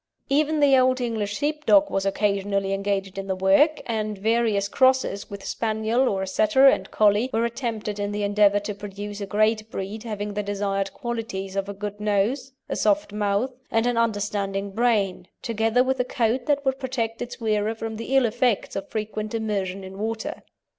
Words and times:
Even 0.29 0.59
the 0.61 0.75
old 0.79 0.99
English 0.99 1.37
Sheepdog 1.37 1.91
was 1.91 2.07
occasionally 2.07 2.73
engaged 2.73 3.19
in 3.19 3.27
the 3.27 3.35
work, 3.35 3.81
and 3.85 4.17
various 4.17 4.67
crosses 4.67 5.29
with 5.29 5.45
Spaniel 5.45 6.09
or 6.09 6.25
Setter 6.25 6.65
and 6.65 6.89
Collie 6.89 7.29
were 7.31 7.45
attempted 7.45 7.99
in 7.99 8.11
the 8.11 8.23
endeavour 8.23 8.59
to 8.61 8.73
produce 8.73 9.21
a 9.21 9.27
grade 9.27 9.69
breed 9.69 10.01
having 10.01 10.33
the 10.33 10.41
desired 10.41 10.91
qualities 10.91 11.55
of 11.55 11.69
a 11.69 11.73
good 11.75 11.99
nose, 11.99 12.51
a 12.67 12.75
soft 12.75 13.13
mouth, 13.13 13.53
and 13.69 13.85
an 13.85 13.95
understanding 13.95 14.71
brain, 14.71 15.27
together 15.43 15.83
with 15.83 15.99
a 15.99 16.03
coat 16.03 16.47
that 16.47 16.65
would 16.65 16.79
protect 16.79 17.21
its 17.21 17.39
wearer 17.39 17.75
from 17.75 17.97
the 17.97 18.15
ill 18.15 18.25
effects 18.25 18.75
of 18.75 18.89
frequent 18.89 19.35
immersion 19.35 19.83
in 19.83 19.99
water. 19.99 20.41